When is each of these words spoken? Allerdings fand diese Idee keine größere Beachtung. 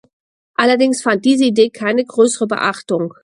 Allerdings 0.55 1.03
fand 1.03 1.25
diese 1.25 1.45
Idee 1.45 1.69
keine 1.69 2.03
größere 2.03 2.47
Beachtung. 2.47 3.13